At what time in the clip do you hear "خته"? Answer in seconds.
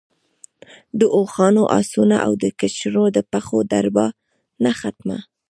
4.79-5.15